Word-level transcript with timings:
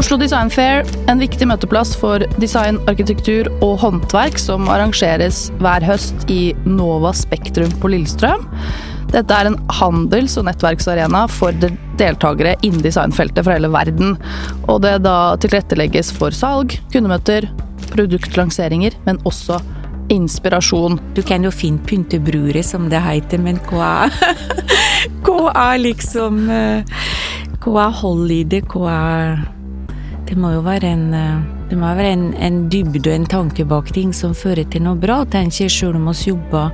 Oslo 0.00 0.16
Design 0.16 0.48
Fair, 0.48 0.86
en 1.12 1.18
viktig 1.20 1.44
møteplass 1.44 1.90
for 2.00 2.22
design, 2.40 2.78
arkitektur 2.88 3.50
og 3.60 3.74
håndverk 3.82 4.38
som 4.40 4.64
arrangeres 4.72 5.50
hver 5.60 5.84
høst 5.84 6.24
i 6.32 6.54
Nova 6.64 7.10
Spektrum 7.12 7.74
på 7.82 7.90
Lillestrøm. 7.92 8.46
Dette 9.12 9.36
er 9.36 9.50
en 9.50 9.58
handels- 9.76 10.38
og 10.40 10.46
nettverksarena 10.48 11.26
for 11.28 11.52
deltakere 12.00 12.54
innen 12.64 12.80
designfeltet 12.86 13.44
fra 13.44 13.58
hele 13.58 13.68
verden. 13.74 14.16
Og 14.72 14.80
det 14.86 14.94
da 15.04 15.34
tilrettelegges 15.44 16.14
for 16.16 16.32
salg, 16.32 16.78
kundemøter, 16.96 17.50
produktlanseringer, 17.92 18.96
men 19.04 19.20
også 19.28 19.60
inspirasjon. 20.16 20.96
Du 21.12 21.20
kan 21.20 21.44
jo 21.44 21.52
finne 21.52 21.84
pyntebrure, 21.84 22.64
som 22.64 22.88
det 22.88 23.04
heter, 23.04 23.44
men 23.44 23.60
hva 23.68 24.08
hva 25.28 25.54
er 25.68 25.86
liksom 25.90 26.44
eh, 26.48 27.00
Hva 27.60 27.90
er 27.90 27.96
hold 28.00 28.30
i 28.32 28.44
det? 28.48 28.64
Hva 28.72 28.92
er 28.96 29.40
Det 30.30 30.38
må 30.38 30.52
jo 30.54 30.60
være 30.62 30.92
en 30.94 31.08
eh, 31.16 31.40
det 31.70 31.78
må 31.78 31.86
være 31.94 32.14
en, 32.16 32.24
en 32.34 32.56
dybde 32.70 33.04
og 33.04 33.14
en 33.14 33.28
tanke 33.30 33.64
bak 33.70 33.92
ting 33.94 34.10
som 34.14 34.32
fører 34.34 34.66
til 34.70 34.82
noe 34.82 34.98
bra, 34.98 35.20
tenker 35.30 35.68
jeg, 35.68 35.74
sjøl 35.74 35.98
om 36.00 36.08
vi 36.10 36.32
jobber, 36.32 36.72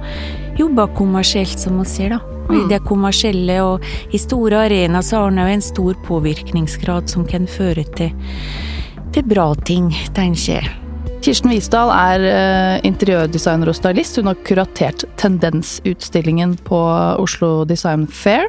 jobber 0.57 0.95
kommersielt, 0.97 1.61
som 1.61 1.77
vi 1.83 1.85
sier, 1.91 2.17
da. 2.17 2.37
Og 2.47 2.55
I 2.57 2.63
det 2.71 2.79
kommersielle 2.87 3.59
og 3.65 3.85
i 4.15 4.21
store 4.23 4.63
arenaer 4.69 5.05
så 5.05 5.27
har 5.27 5.37
jo 5.37 5.47
en 5.53 5.65
stor 5.65 6.01
påvirkningsgrad 6.07 7.13
som 7.13 7.27
kan 7.29 7.45
føre 7.51 7.85
til, 7.99 8.15
til 9.13 9.29
bra 9.29 9.51
ting, 9.69 9.91
tenker 10.17 10.55
jeg. 10.55 10.73
Kirsten 11.27 11.51
Wisdal 11.51 11.91
er 11.91 12.25
uh, 12.25 12.87
interiørdesigner 12.87 13.73
og 13.73 13.77
stylist. 13.77 14.17
Hun 14.21 14.31
har 14.31 14.41
kuratert 14.47 15.05
Tendensutstillingen 15.21 16.55
på 16.65 16.79
Oslo 17.19 17.67
Design 17.69 18.07
Fair. 18.07 18.47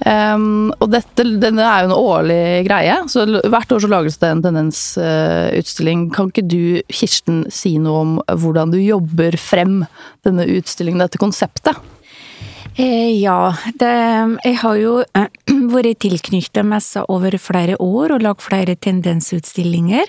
Um, 0.00 0.70
og 0.80 0.88
dette 0.94 1.26
denne 1.42 1.64
er 1.66 1.84
jo 1.84 1.90
en 1.90 1.96
årlig 1.96 2.42
greie, 2.64 2.96
så 3.12 3.26
hvert 3.28 3.72
år 3.74 3.82
så 3.84 3.90
lages 3.92 4.16
det 4.22 4.30
en 4.32 4.42
tendensutstilling. 4.46 6.06
Uh, 6.08 6.14
kan 6.16 6.32
ikke 6.32 6.46
du, 6.48 6.62
Kirsten, 6.88 7.42
si 7.52 7.76
noe 7.82 8.04
om 8.06 8.18
hvordan 8.32 8.72
du 8.72 8.80
jobber 8.80 9.36
frem 9.40 9.82
denne 10.26 10.48
utstillingen, 10.56 11.04
dette 11.04 11.20
konseptet? 11.20 11.76
Eh, 12.80 13.18
ja, 13.20 13.50
det, 13.80 13.94
jeg 14.44 14.58
har 14.62 14.76
jo 14.78 14.92
eh, 15.02 15.26
vært 15.74 16.00
tilknyttet 16.04 16.66
messa 16.66 17.04
over 17.12 17.34
flere 17.42 17.76
år 17.82 18.14
og 18.14 18.24
lagd 18.24 18.44
flere 18.44 18.76
tendensutstillinger. 18.78 20.08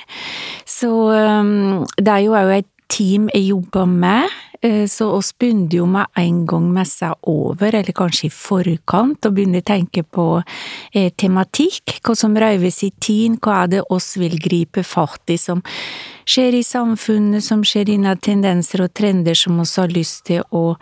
Så 0.69 0.91
um, 0.91 1.83
det 1.97 2.13
er 2.13 2.23
jo 2.27 2.37
òg 2.37 2.53
et 2.61 2.69
team 2.91 3.27
jeg 3.33 3.49
jobber 3.49 3.89
med. 3.89 4.39
Eh, 4.63 4.87
så 4.87 5.09
oss 5.11 5.31
begynte 5.37 5.79
jo 5.79 5.87
med 5.89 6.05
en 6.15 6.45
gang 6.45 6.67
messa 6.73 7.15
over, 7.27 7.75
eller 7.75 7.95
kanskje 7.97 8.27
i 8.27 8.33
forkant, 8.33 9.25
og 9.25 9.33
begynner 9.33 9.63
å 9.63 9.65
tenke 9.65 10.03
på 10.05 10.25
eh, 10.93 11.09
tematikk, 11.17 11.95
hva 12.05 12.13
som 12.17 12.37
røyves 12.37 12.83
i 12.85 12.91
tiden, 13.01 13.39
hva 13.41 13.63
er 13.63 13.71
det 13.71 13.81
oss 13.89 14.13
vil 14.21 14.37
gripe 14.41 14.83
fatt 14.85 15.33
i 15.33 15.39
som 15.41 15.63
skjer 16.29 16.59
i 16.59 16.61
samfunnet, 16.63 17.41
som 17.41 17.63
skjer 17.65 17.89
innen 17.95 18.21
tendenser 18.21 18.85
og 18.85 18.93
trender 18.93 19.37
som 19.37 19.57
oss 19.63 19.73
har 19.81 19.89
lyst 19.89 20.27
til 20.29 20.45
å 20.53 20.75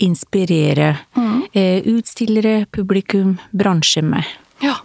inspirere 0.00 0.94
mm. 1.18 1.36
eh, 1.52 1.84
utstillere, 1.92 2.64
publikum, 2.72 3.36
bransje 3.52 4.00
med. 4.00 4.24
Ja. 4.64 4.78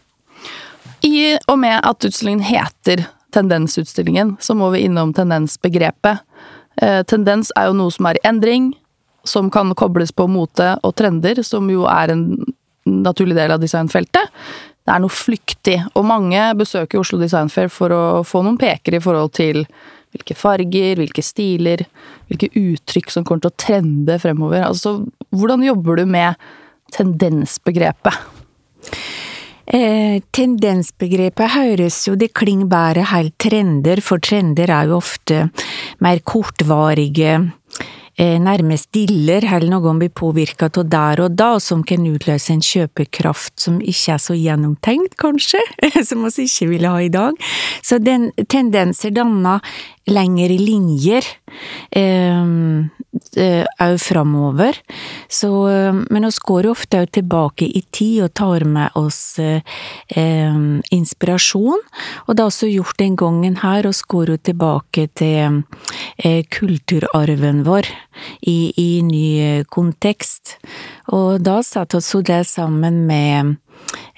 I 1.07 1.37
og 1.47 1.55
med 1.63 1.79
at 1.79 2.03
utstillingen 2.03 2.43
heter 2.45 3.07
Tendensutstillingen, 3.31 4.35
så 4.43 4.51
må 4.59 4.73
vi 4.73 4.81
innom 4.83 5.13
tendensbegrepet. 5.15 6.19
Eh, 6.81 7.01
tendens 7.09 7.51
er 7.57 7.69
jo 7.69 7.77
noe 7.77 7.93
som 7.93 8.09
er 8.09 8.17
i 8.17 8.25
endring, 8.27 8.71
som 9.27 9.51
kan 9.53 9.69
kobles 9.77 10.13
på 10.15 10.25
mote 10.31 10.73
og 10.81 10.95
trender, 10.97 11.43
som 11.45 11.69
jo 11.69 11.85
er 11.89 12.13
en 12.13 12.25
naturlig 12.89 13.37
del 13.37 13.53
av 13.53 13.61
designfeltet. 13.61 14.31
Det 14.81 14.95
er 14.95 15.01
noe 15.03 15.13
flyktig, 15.13 15.77
og 15.93 16.07
mange 16.09 16.41
besøker 16.57 17.01
Oslo 17.01 17.19
Design 17.21 17.51
Fair 17.53 17.69
for 17.69 17.93
å 17.93 18.03
få 18.25 18.41
noen 18.41 18.57
peker 18.61 18.97
i 18.97 19.03
forhold 19.03 19.35
til 19.37 19.61
hvilke 20.11 20.35
farger, 20.35 20.97
hvilke 20.99 21.23
stiler, 21.23 21.85
hvilke 22.27 22.49
uttrykk 22.57 23.13
som 23.13 23.23
kommer 23.27 23.45
til 23.45 23.53
å 23.53 23.61
trende 23.61 24.17
fremover. 24.19 24.65
Altså, 24.65 24.97
hvordan 25.29 25.63
jobber 25.69 26.01
du 26.01 26.09
med 26.09 26.49
tendensbegrepet? 26.97 28.40
Eh, 29.71 30.19
tendensbegrepet 30.35 31.53
høres 31.53 32.01
jo, 32.09 32.17
det 32.19 32.33
klinger 32.35 32.67
bare 32.71 33.05
helt 33.13 33.37
trender, 33.39 34.01
for 34.03 34.19
trender 34.19 34.67
er 34.67 34.89
jo 34.89 34.97
ofte 34.97 35.45
mer 36.03 36.19
kortvarige, 36.27 37.37
eh, 38.19 38.35
nærmest 38.43 38.91
diller, 38.91 39.45
eller 39.47 39.71
noen 39.71 40.01
blir 40.01 40.11
påvirka 40.11 40.67
av 40.67 40.89
der 40.89 41.21
og 41.23 41.37
da, 41.39 41.57
som 41.59 41.85
kan 41.87 42.03
utløse 42.03 42.51
en 42.51 42.59
kjøpekraft 42.59 43.53
som 43.63 43.79
ikke 43.79 44.17
er 44.17 44.19
så 44.19 44.35
gjennomtenkt, 44.35 45.15
kanskje, 45.15 45.63
som 46.09 46.27
vi 46.27 46.49
ikke 46.49 46.67
ville 46.67 46.91
ha 46.91 46.99
i 46.99 47.07
dag. 47.07 47.39
Så 47.81 48.03
den 48.03 48.31
tendenser 48.49 49.15
danner 49.15 49.63
lengre 50.11 50.59
linjer 50.59 51.23
eh, 51.95 52.43
eh, 53.37 53.97
framover. 53.97 54.77
Så, 55.27 55.67
eh, 55.69 55.93
men 56.09 56.25
oss 56.25 56.39
går 56.39 56.65
jo 56.65 56.71
ofte 56.75 57.01
òg 57.01 57.11
tilbake 57.11 57.65
i 57.65 57.83
tid 57.91 58.23
og 58.25 58.33
tar 58.33 58.65
med 58.65 58.91
oss 58.95 59.39
eh, 59.39 59.61
inspirasjon. 60.91 61.81
Og 62.27 62.35
det 62.35 62.43
er 62.43 62.51
også 62.51 62.71
gjort 62.71 62.97
den 62.99 63.15
gangen 63.15 63.59
her, 63.63 63.87
oss 63.87 64.01
går 64.01 64.33
jo 64.33 64.37
tilbake 64.37 65.07
til 65.15 65.63
eh, 66.17 66.43
kulturarven 66.49 67.63
vår 67.67 67.89
i, 68.41 68.73
i 68.77 69.01
ny 69.05 69.63
kontekst. 69.69 70.57
Og 71.11 71.41
da 71.43 71.61
setter 71.65 72.01
jo 72.01 72.21
det 72.21 72.45
sammen 72.47 73.05
med, 73.07 73.57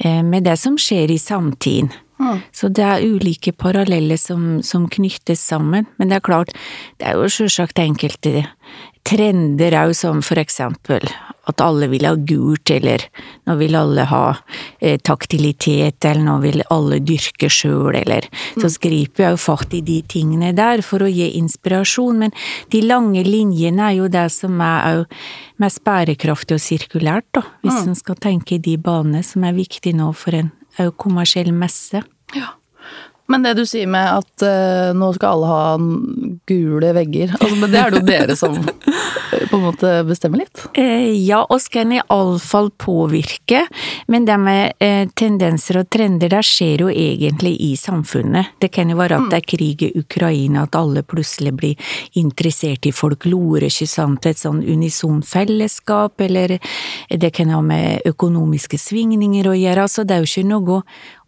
med 0.03 0.43
det 0.45 0.57
som 0.59 0.75
skjer 0.77 1.11
i 1.13 1.17
samtiden. 1.21 1.91
Mm. 2.23 2.39
Så 2.53 2.69
det 2.69 2.83
er 2.85 3.03
ulike 3.03 3.51
paralleller 3.57 4.19
som, 4.21 4.61
som, 4.63 4.87
knyttes 4.89 5.41
sammen, 5.43 5.87
men 5.97 6.11
det 6.11 6.19
er 6.19 6.25
klart, 6.25 6.53
det 7.01 7.09
er 7.09 7.17
jo 7.17 7.31
sjølsagt 7.31 7.81
enkelte 7.81 8.45
trender 9.03 9.75
òg, 9.83 9.93
som 9.97 10.21
for 10.25 10.39
eksempel 10.41 11.05
at 11.49 11.59
alle 11.59 11.89
vil 11.91 12.05
ha 12.07 12.13
gult, 12.15 12.71
eller 12.71 13.03
nå 13.49 13.57
vil 13.59 13.75
alle 13.75 14.05
ha 14.07 14.21
eh, 14.79 14.95
taktilitet, 15.03 16.05
eller 16.07 16.23
nå 16.23 16.37
vil 16.43 16.63
alle 16.71 17.01
dyrke 17.03 17.49
sjøl, 17.51 17.97
eller 17.99 18.29
Så 18.55 18.69
mm. 18.69 18.77
griper 18.85 19.25
jeg 19.25 19.35
jo 19.35 19.41
fatt 19.43 19.75
i 19.75 19.83
de 19.83 19.99
tingene 20.07 20.53
der 20.55 20.81
for 20.85 21.03
å 21.03 21.11
gi 21.11 21.33
inspirasjon, 21.41 22.23
men 22.23 22.35
de 22.71 22.83
lange 22.85 23.25
linjene 23.27 23.89
er 23.89 23.99
jo 23.99 24.07
det 24.07 24.29
som 24.31 24.61
er 24.63 25.03
òg 25.03 25.21
mest 25.59 25.83
bærekraftig 25.83 26.55
og 26.55 26.63
sirkulært, 26.63 27.27
da, 27.35 27.43
hvis 27.63 27.83
mm. 27.83 27.91
en 27.91 27.99
skal 27.99 28.21
tenke 28.23 28.55
i 28.55 28.63
de 28.63 28.77
banene 28.79 29.23
som 29.27 29.43
er 29.43 29.57
viktige 29.57 29.99
nå 29.99 30.13
for 30.15 30.39
en 30.39 30.53
òg 30.79 30.95
kommersiell 30.95 31.51
messe. 31.51 32.05
Ja. 32.33 32.55
Men 33.31 33.45
det 33.45 33.53
du 33.55 33.63
sier 33.67 33.87
med 33.87 34.03
at 34.03 34.43
uh, 34.43 34.91
nå 34.97 35.09
skal 35.15 35.37
alle 35.37 35.47
ha 35.49 35.61
gule 36.49 36.89
vegger, 36.95 37.31
altså, 37.37 37.55
men 37.55 37.71
det 37.71 37.79
er 37.79 37.93
det 37.93 38.01
jo 38.01 38.07
dere 38.09 38.35
som 38.37 38.57
på 39.49 39.57
en 39.57 39.65
måte 39.65 39.91
bestemme 40.07 40.39
litt? 40.41 40.65
Eh, 40.73 41.11
ja, 41.25 41.43
oss 41.49 41.69
kan 41.73 41.91
iallfall 41.93 42.71
påvirke, 42.77 43.65
men 44.07 44.25
det 44.25 44.37
med 44.41 44.73
eh, 44.83 45.07
tendenser 45.15 45.81
og 45.81 45.89
trender, 45.93 46.31
det 46.33 46.43
skjer 46.47 46.85
jo 46.85 46.91
egentlig 46.91 47.55
i 47.61 47.73
samfunnet. 47.79 48.55
Det 48.61 48.71
kan 48.73 48.91
jo 48.91 48.97
være 48.99 49.19
at 49.19 49.29
det 49.31 49.41
er 49.41 49.47
krig 49.55 49.85
i 49.87 49.91
Ukraina, 49.99 50.65
at 50.67 50.77
alle 50.79 51.03
plutselig 51.03 51.53
blir 51.59 51.93
interessert 52.19 52.87
i 52.89 52.93
folklore, 52.95 53.69
ikke 53.69 53.89
sant, 53.89 54.27
et 54.29 54.41
sånn 54.41 54.63
unison 54.63 55.21
fellesskap, 55.25 56.21
eller 56.23 56.57
det 57.09 57.31
kan 57.35 57.51
ha 57.53 57.61
med 57.65 58.05
økonomiske 58.09 58.77
svingninger 58.79 59.49
å 59.49 59.55
gjøre, 59.57 59.85
altså 59.87 60.05
det 60.07 60.15
er 60.15 60.23
jo 60.23 60.29
ikke 60.31 60.49
noe 60.49 60.81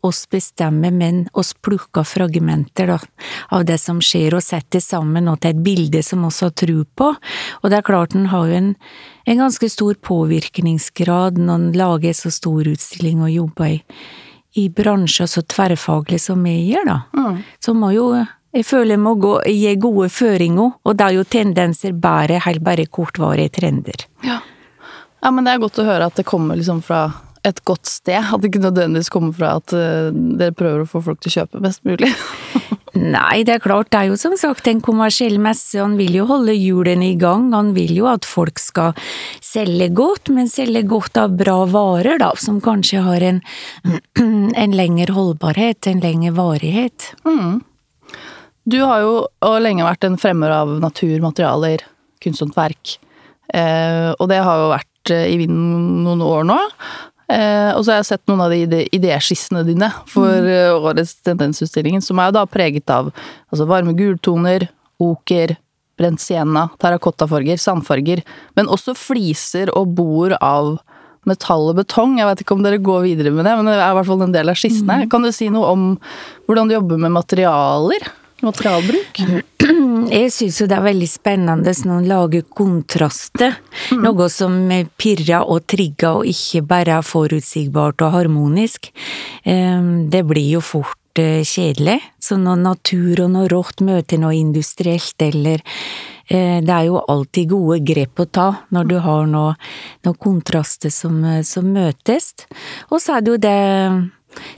oss 0.06 0.26
bestemmer, 0.30 0.94
men 0.94 1.24
oss 1.34 1.54
plukker 1.66 2.06
fragmenter 2.06 2.92
da, 2.94 3.00
av 3.56 3.66
det 3.66 3.80
som 3.82 4.02
skjer, 4.04 4.38
og 4.38 4.46
setter 4.46 4.84
sammen 4.84 5.30
og 5.32 5.40
til 5.42 5.56
et 5.56 5.64
bilde 5.66 6.04
som 6.06 6.28
oss 6.28 6.44
har 6.46 6.54
tro 6.58 6.84
på. 6.86 7.10
Og 7.62 7.72
det 7.72 7.80
er 7.80 7.88
klart 7.88 8.14
den 8.14 8.30
har 8.34 8.46
jo 8.50 8.60
en, 8.60 8.72
en 9.26 9.44
ganske 9.46 9.70
stor 9.72 9.98
påvirkningsgrad 10.06 11.42
når 11.42 11.60
en 11.60 11.68
lager 11.82 12.16
så 12.18 12.34
stor 12.34 12.70
utstilling 12.70 13.26
og 13.26 13.34
jobber 13.34 13.74
i, 13.74 13.82
i 14.62 14.70
bransjer 14.72 15.30
så 15.30 15.44
tverrfaglig 15.44 16.22
som 16.22 16.44
vi 16.46 16.60
gjør, 16.70 16.92
da. 16.92 17.00
Mm. 17.18 17.44
Så 17.60 17.76
må 17.78 17.92
jo 17.96 18.10
jeg 18.56 18.64
føler 18.64 18.96
jeg 18.96 19.04
må 19.04 19.18
gå, 19.20 19.34
gi 19.52 19.72
gode 19.84 20.08
føringer, 20.16 20.78
og 20.88 20.94
det 20.96 21.04
er 21.04 21.16
jo 21.18 21.26
tendenser 21.28 21.96
bare, 22.00 22.38
helt 22.46 22.64
bare 22.64 22.86
kortvarige 22.88 23.52
trender. 23.58 24.06
Ja. 24.24 24.38
Ja, 25.22 25.32
men 25.32 25.46
det 25.46 25.56
er 25.56 25.64
godt 25.64 25.80
å 25.82 25.88
høre 25.88 26.10
at 26.10 26.20
det 26.20 26.28
kommer 26.28 26.60
liksom 26.60 26.82
fra 26.86 27.08
et 27.46 27.62
godt 27.68 27.90
sted? 27.90 28.20
At 28.20 28.42
det 28.42 28.52
ikke 28.52 28.66
nødvendigvis 28.66 29.12
kommer 29.14 29.36
fra 29.36 29.56
at 29.60 29.74
uh, 29.76 30.10
dere 30.12 30.56
prøver 30.56 30.84
å 30.84 30.90
få 30.90 31.04
folk 31.06 31.22
til 31.24 31.32
å 31.32 31.38
kjøpe 31.40 31.64
best 31.66 31.86
mulig? 31.88 32.12
Nei, 32.96 33.44
det 33.44 33.58
er 33.58 33.64
klart, 33.64 33.90
det 33.92 34.00
er 34.00 34.08
jo 34.08 34.18
som 34.20 34.38
sagt 34.40 34.70
en 34.72 34.80
kommersiell 34.84 35.36
messe, 35.44 35.76
han 35.82 35.98
vil 36.00 36.16
jo 36.16 36.28
holde 36.30 36.54
hjulene 36.56 37.10
i 37.10 37.18
gang, 37.20 37.50
han 37.52 37.74
vil 37.76 37.92
jo 37.98 38.08
at 38.08 38.24
folk 38.28 38.62
skal 38.62 38.96
selge 39.44 39.90
godt, 39.96 40.32
men 40.32 40.48
selge 40.48 40.86
godt 40.88 41.20
av 41.20 41.36
bra 41.36 41.58
varer, 41.68 42.16
da, 42.22 42.32
som 42.40 42.62
kanskje 42.64 43.04
har 43.04 43.26
en, 43.28 43.42
en 44.64 44.78
lengre 44.80 45.12
holdbarhet, 45.12 45.92
en 45.92 46.00
lengre 46.06 46.32
varighet. 46.40 47.12
Mm. 47.28 47.60
Du 48.64 48.80
har 48.80 49.04
jo 49.04 49.60
lenge 49.62 49.86
vært 49.86 50.08
en 50.08 50.16
fremmer 50.18 50.56
av 50.56 50.78
naturmaterialer, 50.80 51.84
kunsthåndverk, 52.24 52.96
eh, 53.54 54.10
og 54.16 54.32
det 54.32 54.40
har 54.40 54.64
jo 54.64 54.72
vært 54.72 54.94
eh, 54.94 54.95
i 55.14 55.36
vinden 55.42 56.06
noen 56.06 56.24
år 56.26 56.48
nå. 56.48 56.58
Eh, 57.26 57.72
og 57.74 57.82
så 57.82 57.92
har 57.92 58.02
jeg 58.02 58.10
sett 58.12 58.28
noen 58.30 58.44
av 58.46 58.54
de 58.54 58.84
idéskissene 58.94 59.64
dine 59.66 59.90
for 60.10 60.30
mm. 60.30 60.82
årets 60.92 61.16
tendensutstillingen, 61.26 62.04
som 62.06 62.22
er 62.22 62.34
da 62.36 62.46
preget 62.46 62.90
av 62.94 63.10
altså 63.50 63.66
varme 63.70 63.96
gultoner, 63.98 64.68
oker, 65.02 65.56
brent 65.98 66.22
sienna, 66.22 66.68
terrakottafarger, 66.82 67.58
sandfarger, 67.62 68.22
men 68.58 68.70
også 68.72 68.94
fliser 69.00 69.72
og 69.74 69.96
bord 69.98 70.36
av 70.38 70.76
metall 71.26 71.72
og 71.72 71.80
betong. 71.80 72.20
Jeg 72.20 72.30
vet 72.30 72.44
ikke 72.44 72.58
om 72.58 72.66
dere 72.66 72.82
går 72.84 73.08
videre 73.08 73.34
med 73.34 73.48
det, 73.48 73.56
men 73.58 73.72
det 73.72 73.80
er 73.80 73.88
i 73.88 73.98
hvert 73.98 74.10
fall 74.12 74.26
en 74.28 74.36
del 74.36 74.52
av 74.52 74.60
skissene. 74.60 75.02
Mm. 75.04 75.10
Kan 75.12 75.26
du 75.26 75.32
si 75.34 75.50
noe 75.54 75.72
om 75.74 75.88
hvordan 76.46 76.70
du 76.70 76.78
jobber 76.78 77.02
med 77.02 77.16
materialer? 77.16 78.06
Materialbruk? 78.46 79.24
Jeg 80.12 80.32
syns 80.34 80.60
jo 80.62 80.68
det 80.70 80.76
er 80.78 80.86
veldig 80.86 81.08
spennende 81.10 81.74
når 81.86 81.92
man 81.92 82.10
lager 82.10 82.46
kontraster. 82.58 83.56
Mm. 83.92 84.04
Noe 84.06 84.28
som 84.32 84.58
pirrer 85.00 85.46
og 85.46 85.66
trigger 85.72 86.22
og 86.22 86.30
ikke 86.30 86.62
bare 86.68 87.00
er 87.00 87.06
forutsigbart 87.06 88.04
og 88.06 88.14
harmonisk. 88.16 88.92
Det 89.46 90.24
blir 90.30 90.50
jo 90.56 90.62
fort 90.64 91.22
eh, 91.22 91.42
kjedelig. 91.46 92.00
Så 92.22 92.38
når 92.42 92.62
natur 92.64 93.24
og 93.26 93.32
noe 93.36 93.50
rått 93.52 93.84
møter 93.86 94.22
noe 94.22 94.36
industrielt 94.38 95.22
eller 95.26 95.64
eh, 96.30 96.62
det 96.62 96.76
er 96.76 96.90
jo 96.90 97.02
alltid 97.02 97.54
gode 97.54 97.82
grep 97.86 98.22
å 98.22 98.28
ta 98.30 98.50
når 98.76 98.92
du 98.92 98.98
har 99.06 99.26
noen 99.30 99.58
noe 100.06 100.20
kontraster 100.22 100.94
som, 100.94 101.22
som 101.44 101.72
møtes. 101.74 102.34
Og 102.92 103.02
så 103.02 103.18
er 103.18 103.26
det 103.26 103.36
jo 103.36 103.42
det 103.48 103.58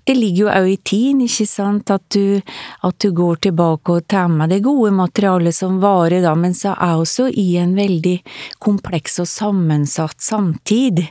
det 0.07 0.15
ligger 0.17 0.45
jo 0.45 0.49
òg 0.51 0.69
i 0.71 0.77
tiden, 0.77 1.21
ikke 1.25 1.47
sant, 1.49 1.91
at 1.93 2.03
du, 2.13 2.41
at 2.87 2.97
du, 3.03 3.09
går 3.17 3.39
tilbake 3.47 3.95
og 3.97 4.07
tar 4.09 4.27
med 4.31 4.51
det 4.53 4.61
gode 4.65 4.91
materialet 4.95 5.55
som 5.55 5.79
varer, 5.81 6.21
da, 6.25 6.33
men 6.37 6.55
så 6.57 6.73
er 6.75 6.97
også 7.01 7.29
i 7.31 7.47
en 7.61 7.75
veldig 7.77 8.17
kompleks 8.63 9.19
og 9.23 9.29
sammensatt 9.31 10.21
samtid, 10.23 11.03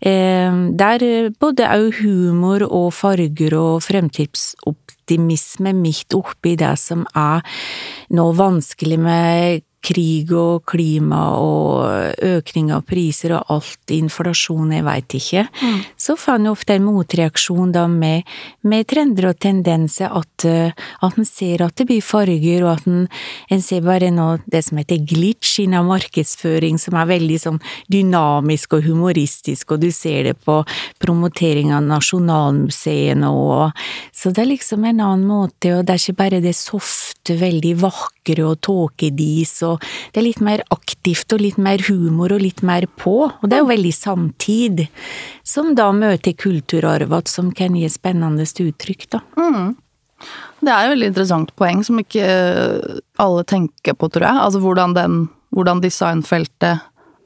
eh, 0.00 0.60
der 0.84 1.06
både 1.40 1.68
òg 1.74 2.00
humor 2.02 2.66
og 2.68 2.90
farger 2.94 3.58
og 3.58 3.84
fremtidsoptimisme 3.84 5.74
midt 5.76 6.16
oppi 6.16 6.56
det 6.60 6.74
som 6.80 7.06
er 7.14 7.44
noe 8.14 8.34
vanskelig 8.38 8.98
med 9.00 9.64
krig 9.84 10.32
og 10.34 10.64
klima 10.70 11.22
og 11.38 12.22
økning 12.24 12.72
av 12.74 12.84
priser 12.88 13.36
og 13.36 13.52
alt, 13.52 13.92
inflasjon, 13.94 14.72
jeg 14.72 14.84
veit 14.86 15.16
ikke, 15.18 15.44
mm. 15.50 15.80
så 16.00 16.16
får 16.18 16.40
en 16.40 16.50
ofte 16.52 16.76
en 16.76 16.86
motreaksjon 16.86 17.74
da 17.74 17.84
med, 17.90 18.24
med 18.64 18.88
trender 18.90 19.30
og 19.30 19.38
tendenser, 19.42 20.12
at, 20.12 20.46
eh, 20.48 20.72
at 21.04 21.18
en 21.20 21.28
ser 21.28 21.64
at 21.66 21.76
det 21.78 21.88
blir 21.90 22.04
farger, 22.04 22.64
og 22.64 22.72
at 22.78 22.88
en, 22.90 23.04
en 23.52 23.64
ser 23.64 23.84
bare 23.84 24.10
nå 24.14 24.28
det 24.50 24.64
som 24.66 24.80
heter 24.80 25.02
glitch 25.04 25.58
innen 25.62 25.86
markedsføring, 25.88 26.80
som 26.80 26.96
er 26.98 27.10
veldig 27.14 27.40
sånn 27.40 27.60
dynamisk 27.92 28.78
og 28.78 28.88
humoristisk, 28.88 29.74
og 29.74 29.84
du 29.84 29.90
ser 29.94 30.30
det 30.30 30.36
på 30.44 30.60
promotering 31.02 31.74
av 31.74 31.84
nasjonalmuseene 31.88 33.30
og 33.30 33.72
Så 34.14 34.30
det 34.32 34.44
er 34.44 34.48
liksom 34.48 34.84
en 34.86 35.00
annen 35.02 35.26
måte, 35.28 35.74
og 35.74 35.84
det 35.84 35.94
er 35.94 36.00
ikke 36.00 36.16
bare 36.16 36.40
det 36.40 36.54
softe, 36.56 37.34
veldig 37.36 37.74
vakre 37.82 38.44
og 38.46 38.60
tåkedis 38.64 39.58
og 39.66 39.73
og 39.74 39.84
det 40.12 40.22
er 40.22 40.28
litt 40.28 40.42
mer 40.44 40.64
aktivt 40.74 41.34
og 41.34 41.42
litt 41.42 41.60
mer 41.60 41.82
humor 41.88 42.34
og 42.34 42.42
litt 42.42 42.64
mer 42.66 42.86
på, 43.00 43.16
og 43.28 43.46
det 43.48 43.58
er 43.58 43.64
jo 43.64 43.70
veldig 43.72 43.94
samtid, 43.96 44.86
som 45.46 45.74
da 45.78 45.90
møter 45.94 46.36
kulturarvet 46.38 47.30
som 47.30 47.52
kan 47.54 47.76
gi 47.78 47.88
spennende 47.92 48.44
uttrykk, 48.44 49.08
da. 49.12 49.20
Mm. 49.38 49.74
Det 50.64 50.72
er 50.72 50.86
et 50.86 50.94
veldig 50.94 51.10
interessant 51.12 51.52
poeng 51.58 51.82
som 51.84 52.00
ikke 52.00 52.24
alle 53.20 53.44
tenker 53.48 53.96
på, 53.98 54.08
tror 54.08 54.24
jeg. 54.28 54.42
Altså 54.46 54.62
hvordan, 54.62 54.94
den, 54.96 55.16
hvordan 55.54 55.82
designfeltet 55.84 56.84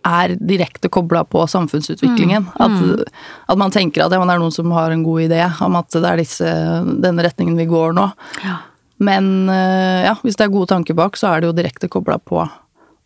er 0.08 0.34
direkte 0.38 0.90
kobla 0.92 1.24
på 1.28 1.44
samfunnsutviklingen. 1.50 2.48
Mm. 2.48 2.56
Mm. 2.56 2.64
At, 2.64 3.12
at, 3.46 3.58
man 3.60 3.74
tenker 3.74 4.04
at 4.04 4.14
ja, 4.14 4.18
det 4.22 4.34
er 4.34 4.40
noen 4.40 4.54
som 4.54 4.72
har 4.74 4.94
en 4.94 5.04
god 5.06 5.26
idé 5.28 5.42
om 5.64 5.78
at 5.78 5.92
det 5.94 6.08
er 6.08 6.22
disse, 6.22 6.54
denne 7.04 7.26
retningen 7.26 7.58
vi 7.58 7.68
går 7.70 7.96
nå. 7.98 8.08
Ja. 8.46 8.58
Men 9.04 9.48
eh, 9.52 10.08
ja, 10.08 10.16
hvis 10.24 10.38
det 10.38 10.48
er 10.48 10.54
gode 10.54 10.72
tanker 10.72 10.96
bak, 10.98 11.18
så 11.18 11.32
er 11.32 11.40
det 11.40 11.50
jo 11.50 11.56
direkte 11.56 11.90
kobla 11.92 12.18
på 12.18 12.42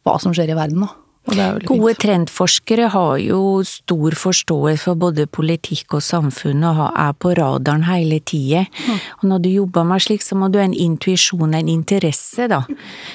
hva 0.02 0.18
som 0.18 0.34
skjer 0.34 0.50
i 0.52 0.58
verden, 0.58 0.86
da. 0.86 0.96
Gode 1.22 1.94
trendforskere 2.02 2.88
har 2.90 3.18
jo 3.22 3.62
stor 3.62 4.16
forståelse 4.18 4.82
for 4.82 4.98
både 4.98 5.28
politikk 5.30 5.94
og 5.94 6.02
samfunn 6.02 6.64
og 6.66 6.80
er 6.90 7.12
på 7.14 7.30
radaren 7.38 7.84
hele 7.86 8.18
tida. 8.26 8.64
Mm. 8.66 8.98
Og 9.20 9.28
når 9.30 9.44
du 9.44 9.48
jobber 9.52 9.86
med 9.86 10.02
slik, 10.02 10.24
så 10.26 10.34
må 10.34 10.50
du 10.50 10.58
ha 10.58 10.66
en 10.66 10.74
intuisjon, 10.74 11.54
en 11.54 11.70
interesse, 11.70 12.48
da. 12.50 12.64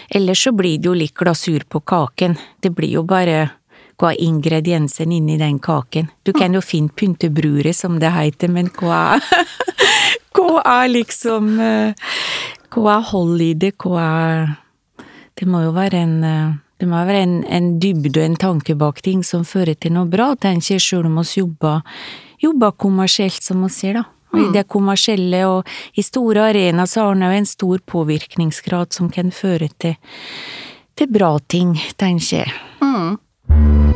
Ellers 0.07 0.45
så 0.47 0.55
blir 0.55 0.79
det 0.79 0.87
jo 0.87 0.95
litt 0.95 1.17
glasur 1.19 1.67
på 1.67 1.83
kaken. 1.83 2.39
Det 2.63 2.71
blir 2.71 2.95
jo 2.95 3.03
bare 3.03 3.49
hva 3.97 4.13
er 4.13 4.21
ingrediensene 4.21 5.17
inni 5.17 5.39
den 5.41 5.57
kaken? 5.59 6.07
Du 6.23 6.31
kan 6.31 6.53
jo 6.53 6.61
finne 6.61 6.93
pyntebruret, 6.93 7.75
som 7.75 7.97
det 7.99 8.13
heter, 8.13 8.51
men 8.53 8.69
hva 8.77 9.17
er, 9.17 9.55
hva 10.37 10.61
er 10.61 10.91
liksom 10.93 11.55
eh, 11.59 12.11
hva 12.77 12.99
er 12.99 13.09
hold 13.11 13.41
i 13.43 13.53
det, 13.57 13.75
hva 13.83 14.05
er 14.05 14.55
Det 15.37 15.45
må 15.45 15.61
jo 15.61 15.71
være 15.75 15.99
en 16.01 16.15
det 16.77 16.85
må 16.85 16.99
være 17.07 17.23
en, 17.25 17.37
en 17.49 17.71
dybde 17.81 18.19
og 18.19 18.25
en 18.25 18.37
tanke 18.37 18.75
bak 18.77 19.01
ting 19.05 19.23
som 19.25 19.45
fører 19.45 19.77
til 19.81 19.95
noe 19.95 20.05
bra, 20.09 20.31
tenker 20.37 20.75
jeg, 20.75 20.83
sjøl 20.83 21.07
om 21.09 21.17
vi 21.17 21.39
jobber, 21.39 21.81
jobber 22.41 22.75
kommersielt, 22.77 23.41
som 23.41 23.65
vi 23.65 23.71
sier, 23.73 23.97
da. 23.97 24.03
Og 24.33 24.39
I 24.41 24.45
mm. 24.49 24.53
det 24.53 24.65
kommersielle 24.69 25.41
og 25.49 25.97
i 25.97 26.05
store 26.05 26.49
arenaer 26.51 26.89
så 26.89 27.07
har 27.07 27.17
den 27.17 27.25
jo 27.25 27.39
en 27.39 27.49
stor 27.49 27.83
påvirkningsgrad 27.93 28.93
som 28.93 29.09
kan 29.09 29.33
føre 29.33 29.71
til, 29.81 29.97
til 30.97 31.13
bra 31.17 31.33
ting, 31.49 31.73
tenker 31.97 32.43
jeg. 32.43 32.57
Mm. 32.83 33.86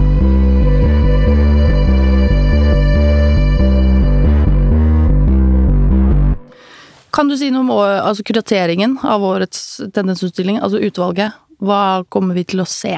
Kan 7.22 7.30
du 7.30 7.36
si 7.38 7.52
noe 7.54 7.62
om 7.62 7.70
altså, 7.78 8.24
kurateringen 8.26 8.96
av 9.06 9.22
årets 9.22 9.60
tendensutstilling, 9.94 10.56
altså 10.58 10.80
utvalget? 10.82 11.36
Hva 11.62 12.02
kommer 12.10 12.34
vi 12.34 12.48
til 12.50 12.64
å 12.64 12.66
se? 12.66 12.96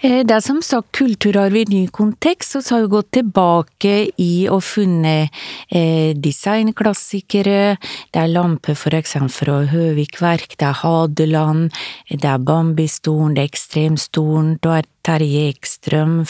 Eh, 0.00 0.22
det 0.24 0.32
er 0.32 0.40
som 0.40 0.62
sagt 0.64 0.88
kulturarv 0.96 1.58
i 1.60 1.66
ny 1.68 1.82
kontekst, 1.92 2.56
og 2.56 2.64
så 2.64 2.78
har 2.78 2.86
vi 2.86 2.92
gått 2.94 3.10
tilbake 3.18 3.92
i 4.24 4.46
å 4.48 4.56
funnet 4.64 5.36
eh, 5.68 6.16
designklassikere. 6.16 7.76
Det 8.08 8.22
er 8.22 8.32
lamper 8.32 8.80
for 8.86 8.96
eksempel 8.96 9.36
fra 9.36 9.60
Høvikverk, 9.74 10.56
det 10.56 10.70
er 10.70 10.80
Hadeland, 10.80 11.76
det 12.08 12.24
er 12.24 12.40
Bambistolen, 12.40 13.36
det 13.36 13.44
er 13.44 13.52
Ekstremstolen, 13.52 14.54
det 14.64 14.78
er 14.78 14.92
Terje 15.04 15.44
Ekstrøm 15.52 16.22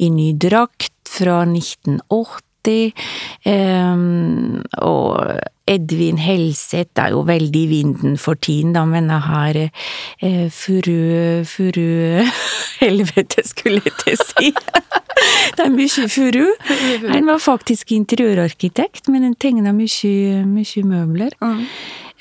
i 0.00 0.08
ny 0.08 0.32
drakt 0.40 1.18
fra 1.18 1.42
1980. 1.44 2.94
Um, 3.44 4.62
og 4.80 5.43
Edvin 5.66 6.18
Helseth 6.20 7.00
er 7.00 7.14
jo 7.14 7.22
veldig 7.24 7.60
i 7.62 7.68
vinden 7.70 8.18
for 8.20 8.36
tiden, 8.36 8.74
da, 8.76 8.84
men 8.84 9.08
jeg 9.08 9.24
har 9.24 9.58
eh, 9.64 10.50
furu 10.52 11.44
Furu 11.48 12.20
Helvete, 12.82 13.44
skulle 13.48 13.80
jeg 13.84 13.94
til 14.02 14.18
å 14.18 14.26
si. 14.28 14.52
det 15.56 15.64
er 15.64 15.72
mye 15.72 16.08
furu. 16.12 16.46
Han 17.08 17.30
var 17.30 17.40
faktisk 17.40 17.94
interiørarkitekt, 17.96 19.08
men 19.08 19.24
han 19.24 19.36
tegna 19.40 19.72
mye, 19.72 20.42
mye 20.44 20.84
møbler. 20.84 21.36
Mm. 21.40 21.64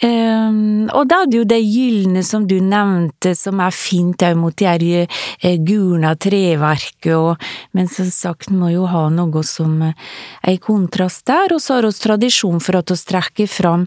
Um, 0.01 0.89
og 0.89 1.05
da 1.07 1.19
er 1.21 1.29
det 1.29 1.38
jo 1.38 1.45
det 1.47 1.59
gylne 1.62 2.23
som 2.25 2.47
du 2.50 2.55
nevnte, 2.65 3.35
som 3.38 3.62
er 3.62 3.75
fint 3.77 4.25
òg 4.25 4.39
mot 4.41 4.55
de 4.57 4.65
her 4.65 4.83
uh, 5.05 5.53
gulna 5.63 6.15
treverket, 6.17 7.12
og, 7.13 7.38
men 7.77 7.88
som 7.91 8.09
sagt 8.12 8.50
må 8.51 8.71
jo 8.73 8.88
ha 8.89 9.05
noe 9.13 9.43
som 9.47 9.77
uh, 9.85 9.93
er 10.41 10.57
i 10.57 10.62
kontrast 10.63 11.27
der, 11.29 11.53
og 11.53 11.62
så 11.62 11.77
har 11.77 11.88
vi 11.88 11.93
tradisjon 12.07 12.59
for 12.63 12.81
at 12.81 12.89
vi 12.91 13.00
trekker 13.13 13.50
fram 13.50 13.85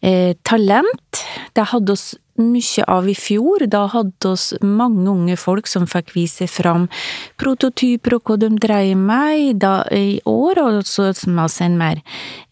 eh, 0.00 0.34
talent. 0.42 1.22
Det 1.54 1.68
hadde 1.70 1.94
oss 1.94 2.12
mye 2.40 2.84
av 2.88 3.08
i 3.08 3.14
fjor. 3.18 3.66
Da 3.70 3.84
hadde 3.92 4.32
oss 4.32 4.52
mange 4.62 5.04
unge 5.10 5.36
folk 5.40 5.68
som 5.70 5.86
fikk 5.90 6.14
vise 6.16 6.48
fram 6.50 6.88
prototyper 7.40 8.16
og 8.16 8.28
hva 8.28 8.38
de 8.40 8.50
dreier 8.62 8.98
med. 8.98 9.60
Da, 9.62 9.82
I 9.90 10.20
år 10.28 10.60
altså 10.62 11.10
med 11.26 11.44
oss 11.44 11.60
en 11.64 11.78
mer 11.80 12.02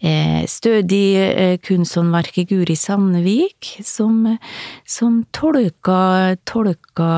eh, 0.02 0.42
stødig 0.50 1.04
eh, 1.20 1.54
kunsthåndverker 1.64 2.48
Guri 2.50 2.76
Sandvik, 2.78 3.76
som, 3.86 4.24
som 4.88 5.22
tolka, 5.36 6.36
tolka 6.48 7.12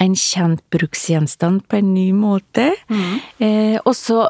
en 0.00 0.16
kjent 0.18 0.64
bruksgjenstand 0.74 1.66
på 1.68 1.80
en 1.80 1.92
ny 1.94 2.08
måte. 2.16 2.72
Mm. 2.88 3.12
Eh, 3.38 3.76
og 3.84 3.94
så 3.98 4.24